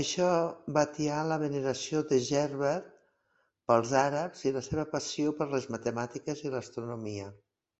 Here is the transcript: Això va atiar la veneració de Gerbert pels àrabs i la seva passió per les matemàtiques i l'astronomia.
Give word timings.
Això 0.00 0.26
va 0.78 0.82
atiar 0.88 1.20
la 1.28 1.38
veneració 1.42 2.02
de 2.10 2.18
Gerbert 2.26 2.92
pels 3.72 3.96
àrabs 4.04 4.46
i 4.50 4.54
la 4.60 4.66
seva 4.70 4.88
passió 4.94 5.36
per 5.42 5.50
les 5.56 5.72
matemàtiques 5.78 6.48
i 6.48 6.56
l'astronomia. 6.58 7.34